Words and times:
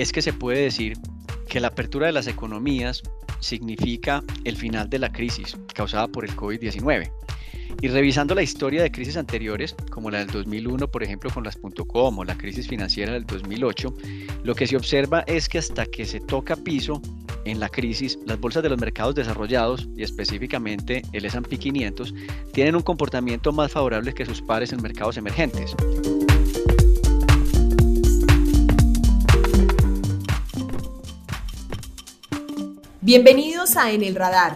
es 0.00 0.12
que 0.12 0.22
se 0.22 0.32
puede 0.32 0.62
decir 0.62 0.96
que 1.46 1.60
la 1.60 1.68
apertura 1.68 2.06
de 2.06 2.12
las 2.12 2.26
economías 2.26 3.02
significa 3.40 4.24
el 4.44 4.56
final 4.56 4.88
de 4.88 4.98
la 4.98 5.12
crisis 5.12 5.58
causada 5.74 6.08
por 6.08 6.24
el 6.24 6.34
COVID-19. 6.34 7.10
Y 7.82 7.88
revisando 7.88 8.34
la 8.34 8.42
historia 8.42 8.82
de 8.82 8.90
crisis 8.90 9.18
anteriores, 9.18 9.76
como 9.90 10.10
la 10.10 10.20
del 10.20 10.28
2001, 10.28 10.90
por 10.90 11.02
ejemplo, 11.02 11.30
con 11.30 11.44
las 11.44 11.58
.com 11.86 12.18
o 12.18 12.24
la 12.24 12.36
crisis 12.38 12.66
financiera 12.66 13.12
del 13.12 13.26
2008, 13.26 13.94
lo 14.42 14.54
que 14.54 14.66
se 14.66 14.76
observa 14.76 15.20
es 15.26 15.50
que 15.50 15.58
hasta 15.58 15.84
que 15.84 16.06
se 16.06 16.20
toca 16.20 16.56
piso 16.56 17.02
en 17.44 17.60
la 17.60 17.68
crisis, 17.68 18.18
las 18.24 18.40
bolsas 18.40 18.62
de 18.62 18.70
los 18.70 18.80
mercados 18.80 19.14
desarrollados, 19.14 19.86
y 19.96 20.02
específicamente 20.02 21.02
el 21.12 21.26
S&P 21.26 21.58
500, 21.58 22.14
tienen 22.52 22.74
un 22.74 22.82
comportamiento 22.82 23.52
más 23.52 23.72
favorable 23.72 24.14
que 24.14 24.24
sus 24.24 24.40
pares 24.40 24.72
en 24.72 24.80
mercados 24.80 25.18
emergentes. 25.18 25.76
Bienvenidos 33.12 33.76
a 33.76 33.90
En 33.90 34.04
el 34.04 34.14
Radar, 34.14 34.54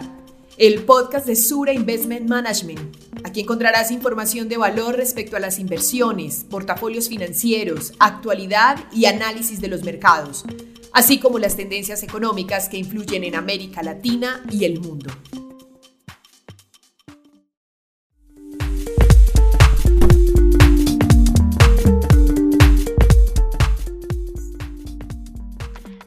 el 0.58 0.84
podcast 0.84 1.26
de 1.26 1.34
Sura 1.34 1.72
Investment 1.72 2.28
Management. 2.28 2.96
Aquí 3.24 3.40
encontrarás 3.40 3.90
información 3.90 4.48
de 4.48 4.56
valor 4.56 4.95
respecto 4.95 5.36
a 5.36 5.40
las 5.40 5.58
inversiones, 5.58 6.46
portafolios 6.48 7.09
financieros, 7.09 7.95
actualidad 7.98 8.76
y 8.92 9.06
análisis 9.06 9.60
de 9.60 9.66
los 9.66 9.82
mercados, 9.82 10.45
así 10.92 11.18
como 11.18 11.40
las 11.40 11.56
tendencias 11.56 12.04
económicas 12.04 12.68
que 12.68 12.76
influyen 12.76 13.24
en 13.24 13.34
América 13.34 13.82
Latina 13.82 14.40
y 14.52 14.64
el 14.64 14.78
mundo. 14.78 15.10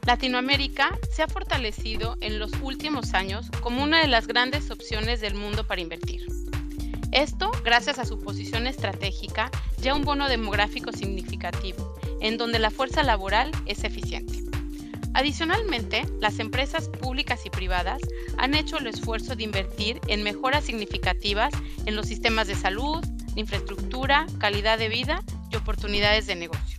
Latinoamérica 0.07 0.97
se 1.11 1.21
ha 1.21 1.27
fortalecido 1.27 2.15
en 2.21 2.39
los 2.39 2.53
últimos 2.61 3.13
años 3.13 3.51
como 3.59 3.83
una 3.83 3.99
de 3.99 4.07
las 4.07 4.25
grandes 4.25 4.71
opciones 4.71 5.19
del 5.19 5.35
mundo 5.35 5.67
para 5.67 5.81
invertir. 5.81 6.25
Esto 7.11 7.51
gracias 7.65 7.99
a 7.99 8.05
su 8.05 8.17
posición 8.17 8.67
estratégica 8.67 9.51
ya 9.81 9.93
un 9.93 10.05
bono 10.05 10.29
demográfico 10.29 10.93
significativo, 10.93 11.93
en 12.21 12.37
donde 12.37 12.57
la 12.57 12.71
fuerza 12.71 13.03
laboral 13.03 13.51
es 13.65 13.83
eficiente. 13.83 14.45
Adicionalmente, 15.13 16.05
las 16.21 16.39
empresas 16.39 16.87
públicas 16.87 17.45
y 17.45 17.49
privadas 17.49 17.99
han 18.37 18.55
hecho 18.55 18.77
el 18.77 18.87
esfuerzo 18.87 19.35
de 19.35 19.43
invertir 19.43 19.99
en 20.07 20.23
mejoras 20.23 20.63
significativas 20.63 21.53
en 21.85 21.97
los 21.97 22.07
sistemas 22.07 22.47
de 22.47 22.55
salud, 22.55 23.03
infraestructura, 23.35 24.25
calidad 24.37 24.79
de 24.79 24.87
vida 24.87 25.21
y 25.51 25.57
oportunidades 25.57 26.27
de 26.27 26.35
negocio. 26.35 26.76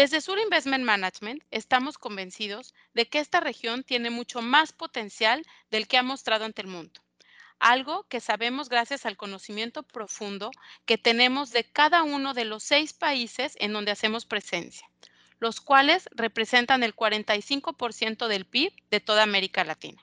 Desde 0.00 0.22
Sur 0.22 0.38
Investment 0.38 0.82
Management 0.82 1.42
estamos 1.50 1.98
convencidos 1.98 2.72
de 2.94 3.06
que 3.06 3.18
esta 3.18 3.38
región 3.38 3.84
tiene 3.84 4.08
mucho 4.08 4.40
más 4.40 4.72
potencial 4.72 5.44
del 5.70 5.86
que 5.86 5.98
ha 5.98 6.02
mostrado 6.02 6.46
ante 6.46 6.62
el 6.62 6.68
mundo, 6.68 7.02
algo 7.58 8.04
que 8.04 8.20
sabemos 8.20 8.70
gracias 8.70 9.04
al 9.04 9.18
conocimiento 9.18 9.82
profundo 9.82 10.52
que 10.86 10.96
tenemos 10.96 11.50
de 11.50 11.64
cada 11.64 12.02
uno 12.02 12.32
de 12.32 12.46
los 12.46 12.62
seis 12.62 12.94
países 12.94 13.58
en 13.60 13.74
donde 13.74 13.90
hacemos 13.90 14.24
presencia, 14.24 14.88
los 15.38 15.60
cuales 15.60 16.08
representan 16.12 16.82
el 16.82 16.96
45% 16.96 18.26
del 18.26 18.46
PIB 18.46 18.72
de 18.90 19.00
toda 19.00 19.22
América 19.22 19.64
Latina. 19.64 20.02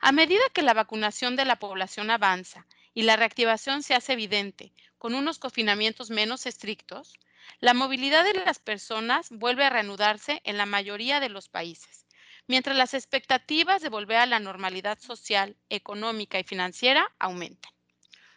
A 0.00 0.12
medida 0.12 0.42
que 0.52 0.60
la 0.60 0.74
vacunación 0.74 1.34
de 1.34 1.46
la 1.46 1.58
población 1.58 2.10
avanza 2.10 2.66
y 2.92 3.04
la 3.04 3.16
reactivación 3.16 3.82
se 3.82 3.94
hace 3.94 4.12
evidente 4.12 4.74
con 4.98 5.14
unos 5.14 5.38
confinamientos 5.38 6.10
menos 6.10 6.44
estrictos, 6.44 7.18
la 7.60 7.74
movilidad 7.74 8.24
de 8.24 8.34
las 8.34 8.58
personas 8.58 9.28
vuelve 9.30 9.64
a 9.64 9.70
reanudarse 9.70 10.40
en 10.44 10.56
la 10.56 10.66
mayoría 10.66 11.20
de 11.20 11.28
los 11.28 11.48
países, 11.48 12.06
mientras 12.46 12.76
las 12.76 12.94
expectativas 12.94 13.82
de 13.82 13.88
volver 13.88 14.18
a 14.18 14.26
la 14.26 14.40
normalidad 14.40 14.98
social, 14.98 15.56
económica 15.68 16.38
y 16.38 16.44
financiera 16.44 17.10
aumentan. 17.18 17.72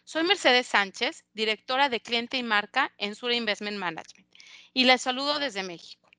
Soy 0.03 0.23
Mercedes 0.23 0.67
Sánchez, 0.67 1.25
directora 1.33 1.87
de 1.87 2.01
cliente 2.01 2.37
y 2.37 2.43
marca 2.43 2.91
en 2.97 3.15
Sura 3.15 3.35
Investment 3.35 3.77
Management, 3.77 4.27
y 4.73 4.85
les 4.85 5.01
saludo 5.01 5.39
desde 5.39 5.63
México. 5.63 6.09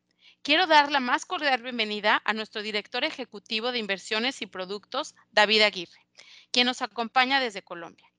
Quiero 0.43 0.67
dar 0.67 0.91
la 0.91 1.01
más 1.01 1.25
cordial 1.25 1.63
bienvenida 1.63 2.21
a 2.25 2.33
nuestro 2.33 2.63
director 2.63 3.05
ejecutivo 3.05 3.71
de 3.71 3.79
inversiones 3.79 4.43
y 4.43 4.47
productos, 4.47 5.15
David 5.31 5.63
Aguirre, 5.63 6.07
quien 6.51 6.67
nos 6.67 6.83
acompaña 6.83 7.41
desde 7.41 7.63
Colombia. 7.63 8.12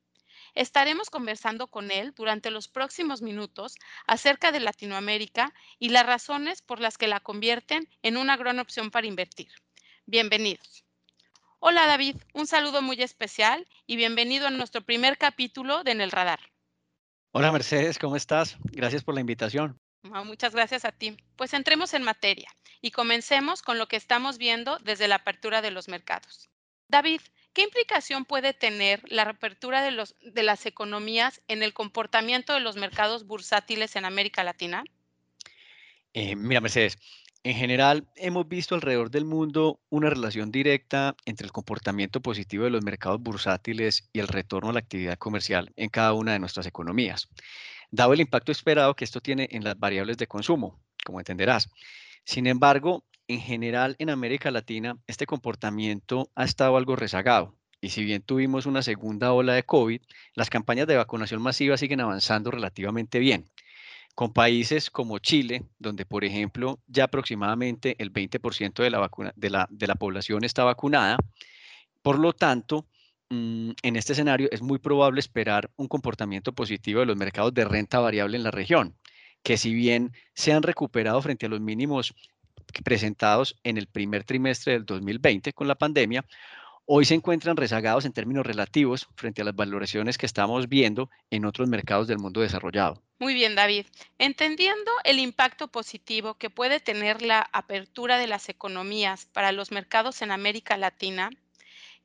Estaremos 0.55 1.09
conversando 1.09 1.67
con 1.67 1.89
él 1.89 2.13
durante 2.15 2.51
los 2.51 2.67
próximos 2.67 3.21
minutos 3.21 3.75
acerca 4.05 4.51
de 4.51 4.59
Latinoamérica 4.59 5.53
y 5.79 5.89
las 5.89 6.05
razones 6.05 6.61
por 6.61 6.79
las 6.79 6.97
que 6.97 7.07
la 7.07 7.19
convierten 7.19 7.89
en 8.03 8.17
una 8.17 8.37
gran 8.37 8.59
opción 8.59 8.91
para 8.91 9.07
invertir. 9.07 9.49
Bienvenidos. 10.05 10.85
Hola 11.59 11.87
David, 11.87 12.17
un 12.33 12.45
saludo 12.45 12.81
muy 12.81 13.01
especial 13.01 13.67
y 13.87 13.95
bienvenido 13.95 14.47
a 14.47 14.51
nuestro 14.51 14.81
primer 14.81 15.17
capítulo 15.17 15.83
de 15.83 15.91
En 15.91 16.01
el 16.01 16.11
Radar. 16.11 16.39
Hola 17.31 17.51
Mercedes, 17.51 17.97
¿cómo 17.97 18.15
estás? 18.15 18.57
Gracias 18.63 19.03
por 19.03 19.15
la 19.15 19.21
invitación. 19.21 19.79
Ah, 20.11 20.23
muchas 20.23 20.53
gracias 20.53 20.85
a 20.85 20.91
ti. 20.91 21.17
Pues 21.35 21.53
entremos 21.53 21.93
en 21.93 22.03
materia 22.03 22.49
y 22.81 22.91
comencemos 22.91 23.61
con 23.61 23.79
lo 23.79 23.87
que 23.87 23.95
estamos 23.95 24.37
viendo 24.37 24.77
desde 24.79 25.07
la 25.07 25.15
apertura 25.15 25.61
de 25.61 25.71
los 25.71 25.87
mercados. 25.87 26.49
David, 26.89 27.21
¿Qué 27.53 27.61
implicación 27.61 28.25
puede 28.25 28.53
tener 28.53 29.03
la 29.07 29.25
reapertura 29.25 29.83
de, 29.83 29.91
los, 29.91 30.15
de 30.21 30.43
las 30.43 30.65
economías 30.65 31.41
en 31.47 31.61
el 31.61 31.73
comportamiento 31.73 32.53
de 32.53 32.59
los 32.59 32.75
mercados 32.75 33.27
bursátiles 33.27 33.95
en 33.95 34.05
América 34.05 34.43
Latina? 34.43 34.83
Eh, 36.13 36.35
mira, 36.35 36.61
Mercedes, 36.61 36.97
en 37.43 37.55
general 37.55 38.07
hemos 38.15 38.47
visto 38.47 38.73
alrededor 38.73 39.11
del 39.11 39.25
mundo 39.25 39.79
una 39.89 40.09
relación 40.09 40.51
directa 40.51 41.15
entre 41.25 41.45
el 41.45 41.51
comportamiento 41.51 42.21
positivo 42.21 42.63
de 42.63 42.71
los 42.71 42.83
mercados 42.83 43.21
bursátiles 43.21 44.09
y 44.13 44.19
el 44.19 44.27
retorno 44.27 44.69
a 44.69 44.73
la 44.73 44.79
actividad 44.79 45.17
comercial 45.17 45.71
en 45.75 45.89
cada 45.89 46.13
una 46.13 46.33
de 46.33 46.39
nuestras 46.39 46.65
economías, 46.65 47.27
dado 47.91 48.13
el 48.13 48.21
impacto 48.21 48.51
esperado 48.51 48.95
que 48.95 49.05
esto 49.05 49.21
tiene 49.21 49.47
en 49.51 49.63
las 49.63 49.77
variables 49.77 50.17
de 50.17 50.27
consumo, 50.27 50.79
como 51.05 51.19
entenderás. 51.19 51.69
Sin 52.23 52.47
embargo, 52.47 53.03
en 53.27 53.39
general 53.39 53.95
en 53.99 54.09
América 54.09 54.51
Latina 54.51 54.97
este 55.07 55.25
comportamiento 55.25 56.29
ha 56.35 56.43
estado 56.43 56.77
algo 56.77 56.95
rezagado. 56.95 57.55
Y 57.81 57.89
si 57.89 58.03
bien 58.03 58.21
tuvimos 58.21 58.65
una 58.65 58.81
segunda 58.81 59.33
ola 59.33 59.53
de 59.53 59.63
COVID, 59.63 60.01
las 60.35 60.49
campañas 60.49 60.87
de 60.87 60.95
vacunación 60.95 61.41
masiva 61.41 61.77
siguen 61.77 61.99
avanzando 61.99 62.49
relativamente 62.49 63.19
bien, 63.19 63.49
con 64.15 64.31
países 64.31 64.89
como 64.89 65.19
Chile, 65.19 65.65
donde 65.79 66.05
por 66.05 66.23
ejemplo 66.23 66.79
ya 66.87 67.05
aproximadamente 67.05 67.95
el 67.99 68.13
20% 68.13 68.81
de 69.35 69.49
la, 69.49 69.67
de 69.69 69.87
la 69.87 69.95
población 69.95 70.43
está 70.45 70.63
vacunada. 70.63 71.17
Por 72.01 72.19
lo 72.19 72.33
tanto, 72.33 72.87
mm, 73.29 73.71
en 73.81 73.95
este 73.95 74.13
escenario 74.13 74.47
es 74.51 74.61
muy 74.61 74.79
probable 74.79 75.19
esperar 75.19 75.71
un 75.75 75.87
comportamiento 75.87 76.53
positivo 76.53 76.99
de 77.01 77.05
los 77.07 77.17
mercados 77.17 77.53
de 77.53 77.65
renta 77.65 77.99
variable 77.99 78.37
en 78.37 78.43
la 78.43 78.51
región, 78.51 78.95
que 79.43 79.57
si 79.57 79.73
bien 79.73 80.13
se 80.33 80.53
han 80.53 80.63
recuperado 80.63 81.21
frente 81.21 81.47
a 81.47 81.49
los 81.49 81.59
mínimos 81.61 82.13
presentados 82.81 83.55
en 83.63 83.77
el 83.77 83.87
primer 83.87 84.23
trimestre 84.23 84.73
del 84.73 84.85
2020 84.85 85.53
con 85.53 85.67
la 85.67 85.75
pandemia, 85.75 86.25
hoy 86.85 87.05
se 87.05 87.13
encuentran 87.13 87.57
rezagados 87.57 88.05
en 88.05 88.13
términos 88.13 88.45
relativos 88.45 89.07
frente 89.15 89.41
a 89.41 89.45
las 89.45 89.55
valoraciones 89.55 90.17
que 90.17 90.25
estamos 90.25 90.67
viendo 90.67 91.09
en 91.29 91.45
otros 91.45 91.69
mercados 91.69 92.07
del 92.07 92.19
mundo 92.19 92.41
desarrollado. 92.41 93.01
Muy 93.19 93.33
bien, 93.33 93.55
David. 93.55 93.85
Entendiendo 94.17 94.91
el 95.05 95.19
impacto 95.19 95.69
positivo 95.69 96.33
que 96.33 96.49
puede 96.49 96.79
tener 96.79 97.21
la 97.21 97.47
apertura 97.53 98.17
de 98.17 98.27
las 98.27 98.49
economías 98.49 99.25
para 99.25 99.51
los 99.51 99.71
mercados 99.71 100.21
en 100.21 100.31
América 100.31 100.75
Latina, 100.75 101.29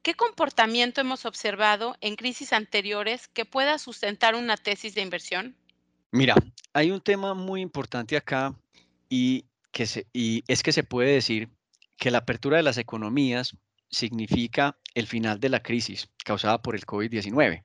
¿qué 0.03 0.15
comportamiento 0.15 1.01
hemos 1.01 1.27
observado 1.27 1.97
en 2.01 2.15
crisis 2.15 2.53
anteriores 2.53 3.27
que 3.27 3.45
pueda 3.45 3.79
sustentar 3.79 4.37
una 4.37 4.57
tesis 4.57 4.95
de 4.95 5.03
inversión? 5.03 5.57
Mira, 6.13 6.37
hay 6.73 6.91
un 6.91 7.01
tema 7.01 7.35
muy 7.35 7.61
importante 7.61 8.17
acá 8.17 8.55
y 9.11 9.45
y 10.13 10.45
es 10.49 10.63
que 10.63 10.73
se 10.73 10.85
puede 10.85 11.13
decir 11.13 11.51
que 11.97 12.11
la 12.11 12.19
apertura 12.19 12.57
de 12.57 12.63
las 12.63 12.79
economías 12.79 13.57
significa 13.91 14.79
el 14.95 15.07
final 15.07 15.41
de 15.41 15.49
la 15.49 15.63
crisis 15.63 16.11
causada 16.25 16.63
por 16.63 16.75
el 16.75 16.87
COVID-19. 16.87 17.65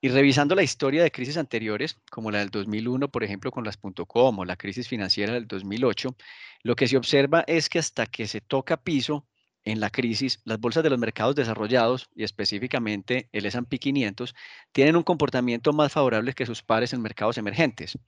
Y 0.00 0.08
revisando 0.10 0.54
la 0.54 0.62
historia 0.62 1.02
de 1.02 1.10
crisis 1.10 1.36
anteriores, 1.36 1.98
como 2.10 2.30
la 2.30 2.38
del 2.38 2.50
2001, 2.50 3.08
por 3.08 3.24
ejemplo, 3.24 3.50
con 3.50 3.64
las 3.64 3.76
.com 3.76 4.38
o 4.38 4.44
la 4.44 4.56
crisis 4.56 4.86
financiera 4.86 5.32
del 5.32 5.48
2008, 5.48 6.16
lo 6.62 6.76
que 6.76 6.86
se 6.86 6.96
observa 6.96 7.44
es 7.48 7.68
que 7.68 7.80
hasta 7.80 8.06
que 8.06 8.28
se 8.28 8.40
toca 8.40 8.76
piso 8.76 9.26
en 9.64 9.80
la 9.80 9.90
crisis, 9.90 10.40
las 10.44 10.60
bolsas 10.60 10.84
de 10.84 10.90
los 10.90 10.98
mercados 11.00 11.34
desarrollados 11.34 12.08
y 12.14 12.22
específicamente 12.22 13.28
el 13.32 13.46
S&P 13.46 13.78
500 13.78 14.34
tienen 14.72 14.96
un 14.96 15.02
comportamiento 15.02 15.72
más 15.72 15.92
favorable 15.92 16.32
que 16.32 16.46
sus 16.46 16.62
pares 16.62 16.92
en 16.92 17.02
mercados 17.02 17.36
emergentes. 17.36 17.98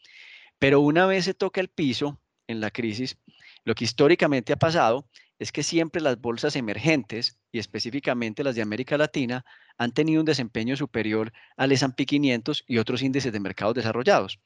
Pero 0.58 0.80
una 0.80 1.06
vez 1.06 1.24
se 1.24 1.34
toca 1.34 1.60
el 1.60 1.68
piso, 1.68 2.20
en 2.50 2.60
la 2.60 2.70
crisis, 2.70 3.18
lo 3.64 3.74
que 3.74 3.84
históricamente 3.84 4.52
ha 4.52 4.58
pasado 4.58 5.08
es 5.38 5.52
que 5.52 5.62
siempre 5.62 6.02
las 6.02 6.20
bolsas 6.20 6.54
emergentes 6.54 7.38
y 7.50 7.58
específicamente 7.58 8.44
las 8.44 8.54
de 8.54 8.62
América 8.62 8.98
Latina 8.98 9.44
han 9.78 9.92
tenido 9.92 10.20
un 10.20 10.26
desempeño 10.26 10.76
superior 10.76 11.32
al 11.56 11.72
S&P 11.72 12.04
500 12.04 12.64
y 12.66 12.78
otros 12.78 13.02
índices 13.02 13.32
de 13.32 13.40
mercados 13.40 13.74
desarrollados. 13.74 14.38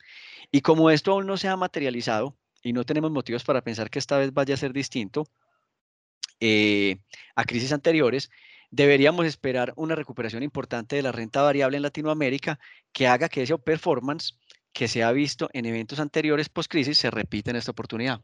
Y 0.52 0.60
como 0.60 0.90
esto 0.90 1.12
aún 1.12 1.26
no 1.26 1.36
se 1.36 1.48
ha 1.48 1.56
materializado 1.56 2.36
y 2.62 2.72
no 2.72 2.84
tenemos 2.84 3.10
motivos 3.10 3.42
para 3.42 3.62
pensar 3.62 3.90
que 3.90 3.98
esta 3.98 4.18
vez 4.18 4.32
vaya 4.32 4.54
a 4.54 4.58
ser 4.58 4.72
distinto 4.72 5.26
eh, 6.38 6.98
a 7.34 7.44
crisis 7.44 7.72
anteriores, 7.72 8.30
deberíamos 8.70 9.26
esperar 9.26 9.72
una 9.76 9.94
recuperación 9.94 10.42
importante 10.42 10.96
de 10.96 11.02
la 11.02 11.12
renta 11.12 11.42
variable 11.42 11.76
en 11.76 11.82
Latinoamérica 11.82 12.58
que 12.92 13.06
haga 13.08 13.28
que 13.28 13.42
ese 13.42 13.58
performance 13.58 14.38
que 14.74 14.88
se 14.88 15.02
ha 15.02 15.12
visto 15.12 15.48
en 15.54 15.64
eventos 15.64 16.00
anteriores 16.00 16.50
post-crisis 16.50 16.98
se 16.98 17.10
repita 17.10 17.50
en 17.50 17.56
esta 17.56 17.70
oportunidad. 17.70 18.20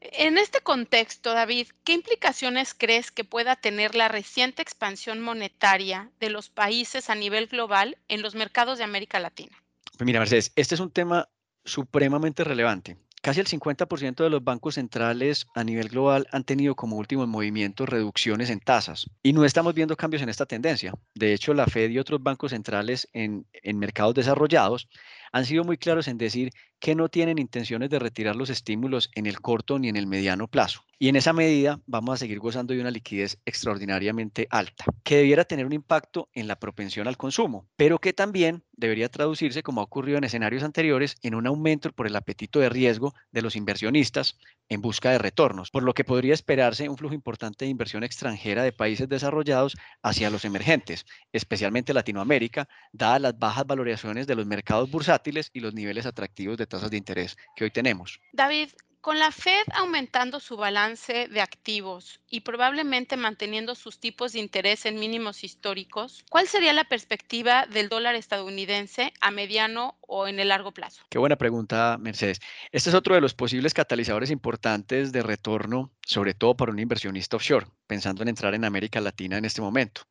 En 0.00 0.38
este 0.38 0.60
contexto, 0.60 1.32
David, 1.32 1.68
¿qué 1.82 1.94
implicaciones 1.94 2.74
crees 2.74 3.10
que 3.10 3.24
pueda 3.24 3.56
tener 3.56 3.94
la 3.94 4.08
reciente 4.08 4.62
expansión 4.62 5.20
monetaria 5.20 6.10
de 6.20 6.30
los 6.30 6.48
países 6.50 7.10
a 7.10 7.14
nivel 7.14 7.46
global 7.46 7.96
en 8.08 8.22
los 8.22 8.34
mercados 8.34 8.78
de 8.78 8.84
América 8.84 9.18
Latina? 9.18 9.56
Pues 9.96 10.06
mira, 10.06 10.20
Mercedes, 10.20 10.52
este 10.56 10.74
es 10.74 10.80
un 10.80 10.90
tema 10.90 11.28
supremamente 11.64 12.44
relevante. 12.44 12.98
Casi 13.22 13.40
el 13.40 13.46
50% 13.46 14.22
de 14.22 14.28
los 14.28 14.44
bancos 14.44 14.74
centrales 14.74 15.46
a 15.54 15.64
nivel 15.64 15.88
global 15.88 16.26
han 16.30 16.44
tenido 16.44 16.74
como 16.74 16.98
últimos 16.98 17.26
movimientos 17.26 17.88
reducciones 17.88 18.50
en 18.50 18.60
tasas 18.60 19.08
y 19.22 19.32
no 19.32 19.46
estamos 19.46 19.72
viendo 19.72 19.96
cambios 19.96 20.22
en 20.22 20.28
esta 20.28 20.44
tendencia. 20.44 20.92
De 21.14 21.32
hecho, 21.32 21.54
la 21.54 21.64
Fed 21.64 21.88
y 21.88 21.98
otros 21.98 22.22
bancos 22.22 22.50
centrales 22.50 23.08
en, 23.14 23.46
en 23.54 23.78
mercados 23.78 24.14
desarrollados 24.14 24.88
han 25.34 25.46
sido 25.46 25.64
muy 25.64 25.76
claros 25.78 26.06
en 26.06 26.16
decir 26.16 26.52
que 26.78 26.94
no 26.94 27.08
tienen 27.08 27.38
intenciones 27.38 27.90
de 27.90 27.98
retirar 27.98 28.36
los 28.36 28.50
estímulos 28.50 29.10
en 29.16 29.26
el 29.26 29.40
corto 29.40 29.80
ni 29.80 29.88
en 29.88 29.96
el 29.96 30.06
mediano 30.06 30.46
plazo. 30.46 30.84
Y 30.96 31.08
en 31.08 31.16
esa 31.16 31.32
medida 31.32 31.80
vamos 31.86 32.14
a 32.14 32.16
seguir 32.18 32.38
gozando 32.38 32.72
de 32.72 32.80
una 32.80 32.92
liquidez 32.92 33.40
extraordinariamente 33.44 34.46
alta, 34.48 34.84
que 35.02 35.16
debiera 35.16 35.44
tener 35.44 35.66
un 35.66 35.72
impacto 35.72 36.28
en 36.34 36.46
la 36.46 36.60
propensión 36.60 37.08
al 37.08 37.16
consumo, 37.16 37.66
pero 37.74 37.98
que 37.98 38.12
también 38.12 38.62
debería 38.76 39.08
traducirse, 39.08 39.64
como 39.64 39.80
ha 39.80 39.84
ocurrido 39.84 40.18
en 40.18 40.24
escenarios 40.24 40.62
anteriores, 40.62 41.16
en 41.22 41.34
un 41.34 41.48
aumento 41.48 41.90
por 41.90 42.06
el 42.06 42.14
apetito 42.14 42.60
de 42.60 42.68
riesgo 42.68 43.12
de 43.32 43.42
los 43.42 43.56
inversionistas 43.56 44.38
en 44.68 44.80
busca 44.80 45.10
de 45.10 45.18
retornos, 45.18 45.70
por 45.70 45.82
lo 45.82 45.94
que 45.94 46.04
podría 46.04 46.34
esperarse 46.34 46.88
un 46.88 46.96
flujo 46.96 47.14
importante 47.14 47.64
de 47.64 47.70
inversión 47.70 48.04
extranjera 48.04 48.62
de 48.62 48.72
países 48.72 49.08
desarrollados 49.08 49.76
hacia 50.02 50.30
los 50.30 50.44
emergentes, 50.44 51.06
especialmente 51.32 51.94
Latinoamérica, 51.94 52.68
dadas 52.92 53.20
las 53.20 53.38
bajas 53.38 53.66
valoraciones 53.66 54.26
de 54.26 54.34
los 54.34 54.46
mercados 54.46 54.90
bursátiles 54.90 55.50
y 55.52 55.60
los 55.60 55.74
niveles 55.74 56.06
atractivos 56.06 56.56
de 56.56 56.66
tasas 56.66 56.90
de 56.90 56.96
interés 56.96 57.36
que 57.56 57.64
hoy 57.64 57.70
tenemos. 57.70 58.20
David, 58.32 58.70
con 59.04 59.18
la 59.18 59.30
Fed 59.30 59.66
aumentando 59.74 60.40
su 60.40 60.56
balance 60.56 61.28
de 61.28 61.42
activos 61.42 62.20
y 62.30 62.40
probablemente 62.40 63.18
manteniendo 63.18 63.74
sus 63.74 64.00
tipos 64.00 64.32
de 64.32 64.38
interés 64.38 64.86
en 64.86 64.98
mínimos 64.98 65.44
históricos, 65.44 66.24
¿cuál 66.30 66.48
sería 66.48 66.72
la 66.72 66.84
perspectiva 66.84 67.66
del 67.66 67.90
dólar 67.90 68.14
estadounidense 68.14 69.12
a 69.20 69.30
mediano 69.30 69.98
o 70.00 70.26
en 70.26 70.40
el 70.40 70.48
largo 70.48 70.72
plazo? 70.72 71.02
Qué 71.10 71.18
buena 71.18 71.36
pregunta, 71.36 71.98
Mercedes. 72.00 72.40
Este 72.72 72.88
es 72.88 72.94
otro 72.94 73.14
de 73.14 73.20
los 73.20 73.34
posibles 73.34 73.74
catalizadores 73.74 74.30
importantes 74.30 75.12
de 75.12 75.22
retorno, 75.22 75.90
sobre 76.06 76.32
todo 76.32 76.56
para 76.56 76.72
un 76.72 76.78
inversionista 76.78 77.36
offshore, 77.36 77.66
pensando 77.86 78.22
en 78.22 78.30
entrar 78.30 78.54
en 78.54 78.64
América 78.64 79.02
Latina 79.02 79.36
en 79.36 79.44
este 79.44 79.60
momento. 79.60 80.06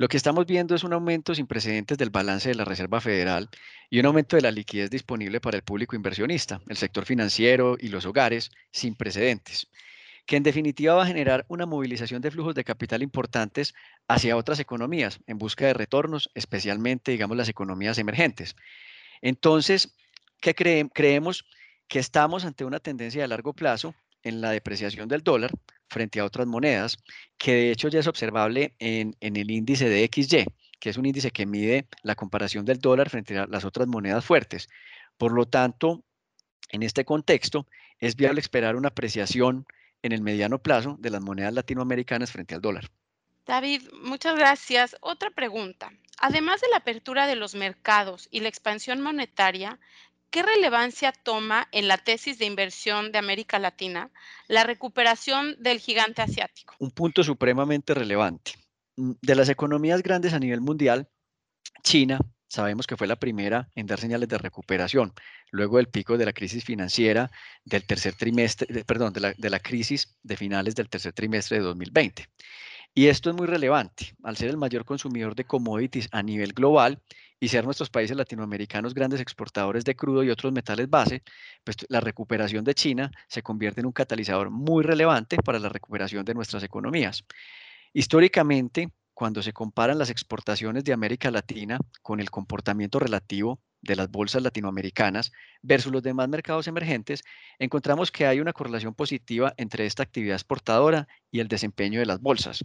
Lo 0.00 0.06
que 0.06 0.16
estamos 0.16 0.46
viendo 0.46 0.76
es 0.76 0.84
un 0.84 0.92
aumento 0.92 1.34
sin 1.34 1.48
precedentes 1.48 1.98
del 1.98 2.10
balance 2.10 2.48
de 2.48 2.54
la 2.54 2.64
Reserva 2.64 3.00
Federal 3.00 3.48
y 3.90 3.98
un 3.98 4.06
aumento 4.06 4.36
de 4.36 4.42
la 4.42 4.52
liquidez 4.52 4.90
disponible 4.90 5.40
para 5.40 5.56
el 5.56 5.64
público 5.64 5.96
inversionista, 5.96 6.60
el 6.68 6.76
sector 6.76 7.04
financiero 7.04 7.76
y 7.80 7.88
los 7.88 8.06
hogares 8.06 8.52
sin 8.70 8.94
precedentes, 8.94 9.66
que 10.24 10.36
en 10.36 10.44
definitiva 10.44 10.94
va 10.94 11.02
a 11.02 11.08
generar 11.08 11.46
una 11.48 11.66
movilización 11.66 12.22
de 12.22 12.30
flujos 12.30 12.54
de 12.54 12.62
capital 12.62 13.02
importantes 13.02 13.74
hacia 14.06 14.36
otras 14.36 14.60
economías 14.60 15.18
en 15.26 15.36
busca 15.36 15.66
de 15.66 15.74
retornos, 15.74 16.30
especialmente, 16.36 17.10
digamos, 17.10 17.36
las 17.36 17.48
economías 17.48 17.98
emergentes. 17.98 18.54
Entonces, 19.20 19.96
¿qué 20.40 20.54
creemos? 20.54 21.44
Que 21.88 21.98
estamos 21.98 22.44
ante 22.44 22.64
una 22.64 22.78
tendencia 22.78 23.22
de 23.22 23.26
largo 23.26 23.52
plazo 23.52 23.96
en 24.22 24.40
la 24.40 24.50
depreciación 24.50 25.08
del 25.08 25.22
dólar 25.22 25.50
frente 25.88 26.20
a 26.20 26.24
otras 26.24 26.46
monedas, 26.46 26.98
que 27.36 27.54
de 27.54 27.70
hecho 27.70 27.88
ya 27.88 28.00
es 28.00 28.06
observable 28.06 28.74
en, 28.78 29.16
el 29.20 29.50
índice 29.50 29.88
de 29.88 30.08
XY, 30.12 30.44
que 30.78 30.90
es 30.90 30.96
un 30.96 31.06
índice 31.06 31.30
que 31.30 31.46
mide 31.46 31.86
la 32.02 32.14
comparación 32.14 32.64
del 32.64 32.78
dólar 32.78 33.10
frente 33.10 33.36
a 33.38 33.46
las 33.46 33.64
otras 33.64 33.88
monedas 33.88 34.24
fuertes. 34.24 34.68
Por 35.16 35.32
lo 35.32 35.46
tanto, 35.46 36.04
en 36.70 36.82
este 36.82 37.04
contexto, 37.04 37.66
es 37.98 38.16
viable 38.16 38.40
esperar 38.40 38.76
una 38.76 38.88
apreciación 38.88 39.66
en 40.02 40.12
el 40.12 40.22
mediano 40.22 40.58
plazo 40.58 40.96
de 41.00 41.10
las 41.10 41.22
monedas 41.22 41.54
latinoamericanas 41.54 42.30
frente 42.30 42.54
al 42.54 42.60
dólar. 42.60 42.88
David, 43.46 43.82
muchas 44.02 44.36
gracias. 44.36 44.96
Otra 45.00 45.30
pregunta. 45.30 45.90
Además 46.20 46.60
de 46.60 46.68
la 46.68 46.78
apertura 46.78 47.26
de 47.26 47.36
los 47.36 47.54
mercados 47.54 48.28
y 48.30 48.40
la 48.40 48.48
expansión 48.48 49.00
monetaria, 49.00 49.78
¿Qué 50.30 50.42
relevancia 50.42 51.12
toma 51.12 51.68
en 51.72 51.88
la 51.88 51.96
tesis 51.96 52.38
de 52.38 52.44
inversión 52.44 53.12
de 53.12 53.18
América 53.18 53.58
Latina 53.58 54.10
la 54.46 54.62
recuperación 54.62 55.56
del 55.58 55.78
gigante 55.78 56.20
asiático? 56.20 56.74
Un 56.78 56.90
punto 56.90 57.24
supremamente 57.24 57.94
relevante. 57.94 58.52
Mm, 58.96 59.12
de 59.22 59.34
las 59.34 59.48
economías 59.48 60.02
grandes 60.02 60.34
a 60.34 60.38
nivel 60.38 60.60
mundial, 60.60 61.08
China 61.82 62.18
sabemos 62.46 62.86
que 62.86 62.96
fue 62.96 63.06
la 63.06 63.16
primera 63.16 63.68
en 63.74 63.86
dar 63.86 64.00
señales 64.00 64.28
de 64.28 64.38
recuperación, 64.38 65.12
luego 65.50 65.76
del 65.76 65.88
pico 65.88 66.18
de 66.18 66.26
la 66.26 66.32
crisis 66.32 66.64
financiera 66.64 67.30
del 67.64 67.86
tercer 67.86 68.14
trimestre, 68.14 68.84
perdón, 68.84 69.12
de 69.12 69.20
la, 69.20 69.34
de 69.36 69.50
la 69.50 69.60
crisis 69.60 70.16
de 70.22 70.36
finales 70.36 70.74
del 70.74 70.88
tercer 70.88 71.12
trimestre 71.12 71.58
de 71.58 71.64
2020. 71.64 72.26
Y 72.94 73.06
esto 73.06 73.30
es 73.30 73.36
muy 73.36 73.46
relevante, 73.46 74.14
al 74.24 74.36
ser 74.36 74.48
el 74.48 74.56
mayor 74.56 74.84
consumidor 74.84 75.34
de 75.34 75.44
commodities 75.44 76.08
a 76.10 76.22
nivel 76.22 76.52
global 76.52 77.00
y 77.40 77.48
ser 77.48 77.64
nuestros 77.64 77.90
países 77.90 78.16
latinoamericanos 78.16 78.94
grandes 78.94 79.20
exportadores 79.20 79.84
de 79.84 79.96
crudo 79.96 80.24
y 80.24 80.30
otros 80.30 80.52
metales 80.52 80.90
base, 80.90 81.22
pues 81.64 81.76
la 81.88 82.00
recuperación 82.00 82.64
de 82.64 82.74
China 82.74 83.10
se 83.28 83.42
convierte 83.42 83.80
en 83.80 83.86
un 83.86 83.92
catalizador 83.92 84.50
muy 84.50 84.82
relevante 84.82 85.36
para 85.36 85.58
la 85.58 85.68
recuperación 85.68 86.24
de 86.24 86.34
nuestras 86.34 86.62
economías. 86.62 87.24
Históricamente, 87.92 88.90
cuando 89.14 89.42
se 89.42 89.52
comparan 89.52 89.98
las 89.98 90.10
exportaciones 90.10 90.84
de 90.84 90.92
América 90.92 91.30
Latina 91.30 91.78
con 92.02 92.20
el 92.20 92.30
comportamiento 92.30 92.98
relativo 93.00 93.60
de 93.80 93.96
las 93.96 94.10
bolsas 94.10 94.42
latinoamericanas 94.42 95.32
versus 95.62 95.92
los 95.92 96.02
demás 96.02 96.28
mercados 96.28 96.68
emergentes, 96.68 97.22
encontramos 97.58 98.10
que 98.12 98.26
hay 98.26 98.40
una 98.40 98.52
correlación 98.52 98.94
positiva 98.94 99.54
entre 99.56 99.86
esta 99.86 100.02
actividad 100.02 100.36
exportadora 100.36 101.08
y 101.30 101.40
el 101.40 101.48
desempeño 101.48 102.00
de 102.00 102.06
las 102.06 102.20
bolsas. 102.20 102.64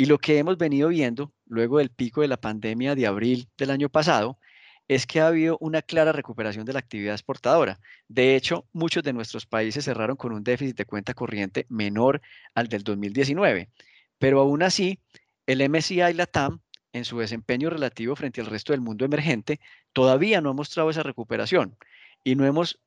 Y 0.00 0.06
lo 0.06 0.18
que 0.18 0.38
hemos 0.38 0.56
venido 0.56 0.90
viendo 0.90 1.34
luego 1.44 1.78
del 1.78 1.90
pico 1.90 2.20
de 2.20 2.28
la 2.28 2.40
pandemia 2.40 2.94
de 2.94 3.08
abril 3.08 3.48
del 3.58 3.72
año 3.72 3.88
pasado 3.88 4.38
es 4.86 5.08
que 5.08 5.20
ha 5.20 5.26
habido 5.26 5.58
una 5.60 5.82
clara 5.82 6.12
recuperación 6.12 6.64
de 6.64 6.72
la 6.72 6.78
actividad 6.78 7.14
exportadora. 7.14 7.80
De 8.06 8.36
hecho, 8.36 8.64
muchos 8.72 9.02
de 9.02 9.12
nuestros 9.12 9.44
países 9.44 9.84
cerraron 9.84 10.16
con 10.16 10.32
un 10.32 10.44
déficit 10.44 10.76
de 10.76 10.84
cuenta 10.84 11.14
corriente 11.14 11.66
menor 11.68 12.22
al 12.54 12.68
del 12.68 12.84
2019, 12.84 13.70
pero 14.18 14.38
aún 14.38 14.62
así, 14.62 15.00
el 15.46 15.68
MSCI 15.68 16.14
Latam, 16.14 16.60
en 16.92 17.04
su 17.04 17.18
desempeño 17.18 17.68
relativo 17.68 18.14
frente 18.14 18.40
al 18.40 18.46
resto 18.46 18.72
del 18.72 18.80
mundo 18.80 19.04
emergente, 19.04 19.58
todavía 19.92 20.40
no 20.40 20.50
ha 20.50 20.54
mostrado 20.54 20.90
esa 20.90 21.02
recuperación 21.02 21.76
y 22.22 22.36
no, 22.36 22.46
hemos, 22.46 22.80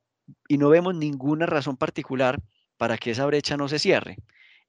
y 0.48 0.56
no 0.56 0.70
vemos 0.70 0.94
ninguna 0.94 1.44
razón 1.44 1.76
particular 1.76 2.40
para 2.78 2.96
que 2.96 3.10
esa 3.10 3.26
brecha 3.26 3.58
no 3.58 3.68
se 3.68 3.78
cierre. 3.78 4.16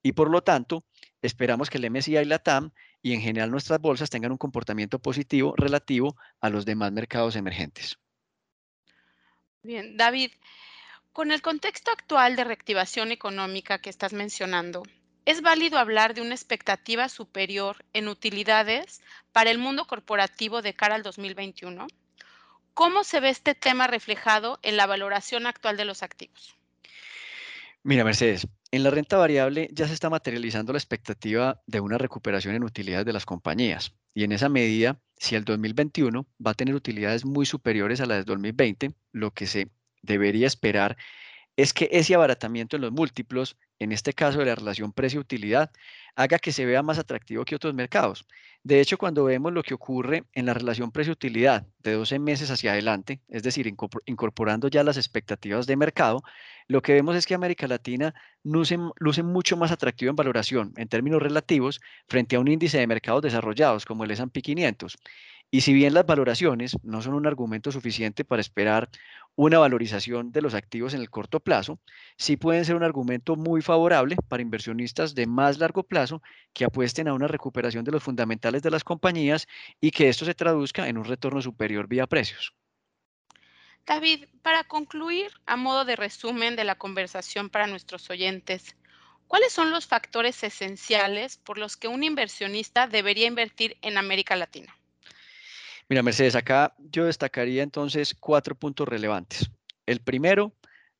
Y 0.03 0.11
por 0.11 0.29
lo 0.29 0.43
tanto, 0.43 0.83
esperamos 1.21 1.69
que 1.69 1.77
el 1.77 1.89
MSCI 1.89 2.17
y 2.17 2.25
la 2.25 2.39
TAM 2.39 2.71
y 3.01 3.13
en 3.13 3.21
general 3.21 3.49
nuestras 3.49 3.79
bolsas 3.79 4.09
tengan 4.09 4.33
un 4.33 4.37
comportamiento 4.37 4.99
positivo 4.99 5.55
relativo 5.57 6.17
a 6.41 6.49
los 6.49 6.65
demás 6.65 6.91
mercados 6.91 7.37
emergentes. 7.37 7.97
Bien, 9.63 9.95
David, 9.95 10.31
con 11.13 11.31
el 11.31 11.41
contexto 11.41 11.89
actual 11.89 12.35
de 12.35 12.43
reactivación 12.43 13.13
económica 13.13 13.79
que 13.79 13.89
estás 13.89 14.11
mencionando, 14.11 14.83
¿es 15.25 15.41
válido 15.41 15.77
hablar 15.77 16.13
de 16.13 16.21
una 16.21 16.35
expectativa 16.35 17.07
superior 17.07 17.85
en 17.93 18.09
utilidades 18.09 19.01
para 19.31 19.51
el 19.51 19.57
mundo 19.57 19.85
corporativo 19.85 20.61
de 20.61 20.73
cara 20.73 20.95
al 20.95 21.03
2021? 21.03 21.87
¿Cómo 22.73 23.05
se 23.05 23.21
ve 23.21 23.29
este 23.29 23.55
tema 23.55 23.87
reflejado 23.87 24.59
en 24.63 24.75
la 24.75 24.85
valoración 24.85 25.45
actual 25.45 25.77
de 25.77 25.85
los 25.85 26.03
activos? 26.03 26.57
Mira, 27.83 28.03
Mercedes, 28.03 28.47
en 28.73 28.81
la 28.81 28.89
renta 28.89 29.17
variable 29.17 29.69
ya 29.71 29.87
se 29.87 29.93
está 29.93 30.09
materializando 30.09 30.73
la 30.73 30.79
expectativa 30.79 31.61
de 31.67 31.79
una 31.79 31.99
recuperación 31.99 32.55
en 32.55 32.63
utilidades 32.63 33.05
de 33.05 33.13
las 33.13 33.23
compañías 33.23 33.93
y 34.15 34.23
en 34.23 34.31
esa 34.31 34.49
medida, 34.49 34.99
si 35.15 35.35
el 35.35 35.45
2021 35.45 36.27
va 36.43 36.51
a 36.51 36.53
tener 36.55 36.73
utilidades 36.73 37.23
muy 37.23 37.45
superiores 37.45 38.01
a 38.01 38.07
las 38.07 38.17
del 38.17 38.25
2020, 38.25 38.95
lo 39.11 39.29
que 39.29 39.45
se 39.45 39.69
debería 40.01 40.47
esperar 40.47 40.97
es 41.55 41.73
que 41.73 41.89
ese 41.91 42.15
abaratamiento 42.15 42.75
en 42.75 42.81
los 42.81 42.91
múltiplos, 42.91 43.57
en 43.79 43.91
este 43.91 44.13
caso 44.13 44.39
de 44.39 44.45
la 44.45 44.55
relación 44.55 44.91
precio-utilidad, 44.91 45.71
haga 46.15 46.39
que 46.39 46.51
se 46.51 46.65
vea 46.65 46.83
más 46.83 46.99
atractivo 46.99 47.45
que 47.45 47.55
otros 47.55 47.73
mercados. 47.73 48.25
De 48.63 48.79
hecho, 48.79 48.97
cuando 48.97 49.25
vemos 49.25 49.51
lo 49.51 49.61
que 49.61 49.73
ocurre 49.73 50.23
en 50.33 50.45
la 50.45 50.53
relación 50.53 50.91
precio-utilidad 50.91 51.67
de 51.79 51.93
12 51.93 52.17
meses 52.19 52.49
hacia 52.49 52.71
adelante, 52.71 53.21
es 53.27 53.43
decir, 53.43 53.67
incorporando 54.05 54.67
ya 54.69 54.83
las 54.83 54.97
expectativas 54.97 55.67
de 55.67 55.75
mercado, 55.75 56.23
lo 56.67 56.81
que 56.81 56.93
vemos 56.93 57.15
es 57.15 57.25
que 57.25 57.33
América 57.33 57.67
Latina 57.67 58.15
luce, 58.41 58.77
luce 58.99 59.21
mucho 59.21 59.57
más 59.57 59.71
atractivo 59.71 60.11
en 60.11 60.15
valoración 60.15 60.73
en 60.77 60.87
términos 60.87 61.21
relativos 61.21 61.81
frente 62.07 62.37
a 62.37 62.39
un 62.39 62.47
índice 62.47 62.77
de 62.77 62.87
mercados 62.87 63.21
desarrollados 63.21 63.85
como 63.85 64.05
el 64.05 64.11
S&P 64.11 64.41
500. 64.41 64.97
Y 65.53 65.61
si 65.61 65.71
bien 65.71 65.93
las 65.93 66.07
valoraciones 66.07 66.75
no 66.81 67.03
son 67.03 67.13
un 67.13 67.27
argumento 67.27 67.71
suficiente 67.71 68.25
para 68.25 68.41
esperar 68.41 68.89
una 69.35 69.59
valorización 69.59 70.31
de 70.31 70.41
los 70.41 70.55
activos 70.55 70.95
en 70.95 71.01
el 71.01 71.11
corto 71.11 71.39
plazo, 71.41 71.79
sí 72.17 72.37
pueden 72.37 72.65
ser 72.65 72.75
un 72.75 72.81
argumento 72.81 73.35
muy 73.35 73.61
favorable 73.61 74.15
para 74.27 74.41
inversionistas 74.41 75.13
de 75.13 75.27
más 75.27 75.59
largo 75.59 75.83
plazo 75.83 76.23
que 76.53 76.65
apuesten 76.65 77.07
a 77.07 77.13
una 77.13 77.27
recuperación 77.27 77.83
de 77.83 77.91
los 77.91 78.01
fundamentales 78.01 78.63
de 78.63 78.71
las 78.71 78.83
compañías 78.83 79.45
y 79.79 79.91
que 79.91 80.09
esto 80.09 80.25
se 80.25 80.33
traduzca 80.33 80.87
en 80.87 80.97
un 80.97 81.05
retorno 81.05 81.39
superior 81.39 81.87
vía 81.87 82.07
precios. 82.07 82.55
David, 83.85 84.25
para 84.41 84.63
concluir, 84.63 85.29
a 85.45 85.55
modo 85.55 85.85
de 85.85 85.95
resumen 85.95 86.55
de 86.55 86.63
la 86.63 86.79
conversación 86.79 87.51
para 87.51 87.67
nuestros 87.67 88.09
oyentes, 88.09 88.75
¿cuáles 89.27 89.53
son 89.53 89.69
los 89.69 89.85
factores 89.85 90.43
esenciales 90.43 91.37
por 91.37 91.59
los 91.59 91.77
que 91.77 91.87
un 91.87 92.03
inversionista 92.03 92.87
debería 92.87 93.27
invertir 93.27 93.77
en 93.83 93.99
América 93.99 94.35
Latina? 94.35 94.75
Mira, 95.93 96.01
Mercedes, 96.01 96.33
acá 96.33 96.73
yo 96.79 97.05
destacaría 97.05 97.61
entonces 97.61 98.15
cuatro 98.19 98.55
puntos 98.55 98.87
relevantes. 98.87 99.51
El 99.85 99.99
primero, 99.99 100.51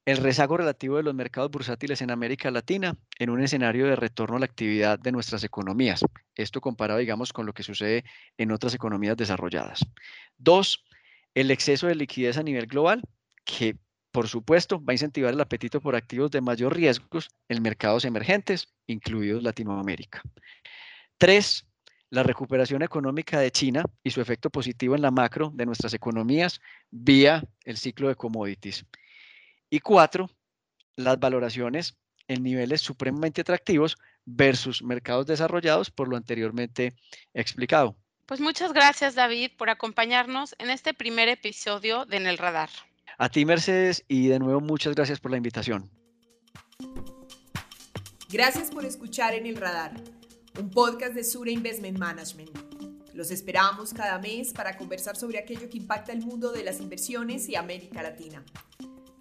el 0.06 0.18
rezago 0.18 0.56
relativo 0.56 0.98
de 0.98 1.02
los 1.02 1.16
mercados 1.16 1.50
bursátiles 1.50 2.04
en 2.04 2.12
América 2.12 2.52
Latina 2.52 2.96
en 3.18 3.32
un 3.32 3.42
escenario 3.42 3.88
de 3.88 3.96
retorno 3.96 4.38
a 4.38 4.40
la 4.40 4.46
actividad 4.46 5.00
de 5.00 5.12
nuestras 5.12 5.44
economías. 5.44 6.06
Esto 6.36 6.62
comparado, 6.62 7.00
digamos, 7.00 7.34
con 7.34 7.48
lo 7.48 7.54
que 7.54 7.64
sucede 7.64 8.04
en 8.38 8.52
otras 8.52 8.76
economías 8.76 9.18
desarrolladas. 9.18 9.84
Dos, 10.38 10.86
el 11.34 11.50
exceso 11.50 11.88
de 11.88 11.96
liquidez 11.96 12.38
a 12.38 12.44
nivel 12.44 12.68
global, 12.68 13.02
que 13.46 13.76
por 14.12 14.28
supuesto 14.28 14.80
va 14.80 14.92
a 14.92 14.94
incentivar 14.94 15.34
el 15.34 15.42
apetito 15.42 15.82
por 15.82 15.96
activos 15.96 16.30
de 16.30 16.42
mayor 16.42 16.76
riesgos 16.76 17.30
en 17.50 17.64
mercados 17.64 18.06
emergentes, 18.06 18.72
incluidos 18.86 19.42
Latinoamérica. 19.42 20.22
Tres, 21.18 21.66
la 22.14 22.22
recuperación 22.22 22.84
económica 22.84 23.40
de 23.40 23.50
China 23.50 23.84
y 24.04 24.12
su 24.12 24.22
efecto 24.22 24.52
positivo 24.52 24.94
en 24.94 25.02
la 25.02 25.10
macro 25.10 25.52
de 25.52 25.66
nuestras 25.66 25.96
economías 25.96 26.62
vía 26.92 27.44
el 27.66 27.76
ciclo 27.76 28.08
de 28.08 28.14
commodities. 28.14 28.86
Y 29.68 29.80
cuatro, 29.80 30.30
las 30.96 31.18
valoraciones 31.18 31.98
en 32.28 32.44
niveles 32.44 32.82
supremamente 32.82 33.42
atractivos 33.42 33.98
versus 34.26 34.84
mercados 34.84 35.26
desarrollados 35.26 35.90
por 35.90 36.08
lo 36.08 36.16
anteriormente 36.16 36.94
explicado. 37.34 37.96
Pues 38.28 38.40
muchas 38.40 38.74
gracias 38.74 39.16
David 39.16 39.50
por 39.58 39.72
acompañarnos 39.72 40.54
en 40.60 40.70
este 40.70 40.94
primer 40.94 41.30
episodio 41.30 42.06
de 42.06 42.18
En 42.18 42.28
el 42.28 42.38
Radar. 42.38 42.70
A 43.18 43.28
ti 43.30 43.44
Mercedes 43.44 44.06
y 44.08 44.28
de 44.28 44.38
nuevo 44.38 44.62
muchas 44.62 44.94
gracias 44.94 45.20
por 45.20 45.32
la 45.32 45.38
invitación. 45.38 45.90
Gracias 48.30 48.70
por 48.70 48.86
escuchar 48.86 49.34
En 49.34 49.48
el 49.48 49.56
Radar, 49.56 49.94
un 50.60 50.70
podcast 50.70 51.14
de 51.16 51.24
Sura 51.24 51.52
Investment 51.52 51.98
Management. 51.98 52.52
Los 53.14 53.32
esperamos 53.32 53.94
cada 53.94 54.20
mes 54.20 54.54
para 54.54 54.78
conversar 54.78 55.16
sobre 55.16 55.40
aquello 55.40 55.70
que 55.70 55.78
impacta 55.78 56.12
el 56.12 56.24
mundo 56.24 56.52
de 56.52 56.64
las 56.64 56.80
inversiones 56.80 57.50
y 57.50 57.56
América 57.56 58.04
Latina. 58.04 58.44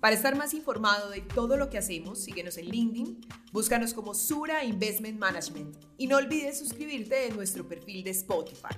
Para 0.01 0.15
estar 0.15 0.37
más 0.37 0.53
informado 0.53 1.11
de 1.11 1.21
todo 1.21 1.57
lo 1.57 1.71
que 1.71 1.79
hacemos, 1.79 2.23
síguenos 2.23 2.59
en 2.59 2.67
LinkedIn, 2.67 3.21
búscanos 3.53 3.95
como 3.95 4.15
Sura 4.15 4.65
Investment 4.65 5.19
Management 5.19 5.77
y 5.97 6.07
no 6.07 6.17
olvides 6.17 6.59
suscribirte 6.59 7.29
en 7.29 7.37
nuestro 7.37 7.67
perfil 7.67 8.03
de 8.05 8.11
Spotify. 8.11 8.75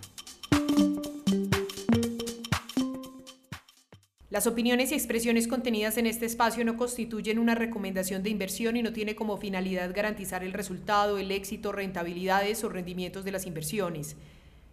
Las 4.35 4.49
opiniones 4.49 4.91
y 4.91 4.97
expresiones 4.97 5.47
contenidas 5.47 5.97
en 5.97 6.09
este 6.09 6.27
espacio 6.27 6.65
no 6.65 6.77
constituyen 6.77 7.39
una 7.39 7.55
recomendación 7.55 8.25
de 8.25 8.31
inversión 8.31 8.77
y 8.77 8.83
no 8.83 8.93
tiene 8.93 9.15
como 9.15 9.37
finalidad 9.37 9.95
garantizar 9.95 10.43
el 10.43 10.53
resultado, 10.53 11.19
el 11.19 11.31
éxito, 11.31 11.71
rentabilidades 11.71 12.65
o 12.65 12.69
rendimientos 12.69 13.25
de 13.25 13.31
las 13.31 13.47
inversiones. 13.47 14.17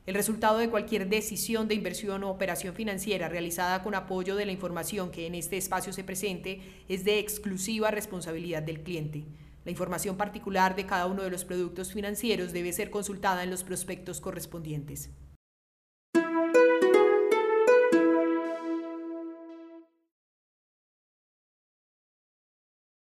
El 0.08 0.16
resultado 0.16 0.58
de 0.58 0.72
cualquier 0.72 1.10
decisión 1.10 1.68
de 1.68 1.76
inversión 1.76 2.24
o 2.24 2.32
operación 2.32 2.74
financiera 2.74 3.30
realizada 3.30 3.84
con 3.84 3.94
apoyo 3.94 4.36
de 4.36 4.48
la 4.48 4.52
información 4.52 5.12
que 5.12 5.28
en 5.28 5.36
este 5.36 5.58
espacio 5.58 5.94
se 5.94 6.04
presente 6.04 6.60
es 6.90 7.04
de 7.04 7.20
exclusiva 7.20 7.92
responsabilidad 7.92 8.64
del 8.64 8.82
cliente. 8.82 9.26
La 9.64 9.70
información 9.70 10.18
particular 10.18 10.76
de 10.76 10.88
cada 10.88 11.06
uno 11.06 11.22
de 11.22 11.30
los 11.30 11.46
productos 11.46 11.94
financieros 11.94 12.52
debe 12.52 12.74
ser 12.74 12.90
consultada 12.90 13.44
en 13.44 13.52
los 13.52 13.64
prospectos 13.64 14.22
correspondientes. 14.22 15.12